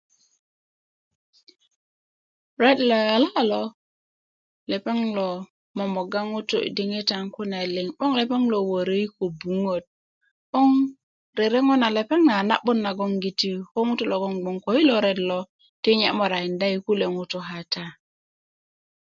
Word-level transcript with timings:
ret 2.61 2.79
ló 2.89 2.97
yolá 3.09 3.41
ló 3.51 3.63
lepeŋ 4.69 4.99
ló 5.17 5.29
momogá 5.77 6.21
ŋutú 6.31 6.57
i 6.67 6.69
diŋita 6.77 7.17
kune 7.35 7.59
liŋ 7.75 7.87
'boŋ 7.95 8.11
lopeŋ 8.17 8.43
ló 8.53 8.59
woro 8.69 8.93
i 9.05 9.07
ko'buŋät 9.17 9.83
'boŋ 10.49 10.67
rereŋo 11.37 11.73
na 11.81 11.87
lepeŋ 11.97 12.21
na 12.27 12.33
a 12.41 12.47
na 12.49 12.55
'but 12.61 12.77
nagoŋ 12.85 13.11
giti 13.23 13.49
ko 13.71 13.79
ŋutú 13.87 14.03
lo 14.11 14.15
gboŋ 14.41 14.57
ko 14.63 14.69
i 14.79 14.81
lo 14.89 14.95
ret 15.05 15.19
ló 15.29 15.39
tinye 15.83 16.09
morakinda 16.17 16.67
kulé 16.85 17.05
ŋutú 17.15 17.37
katá 17.47 17.85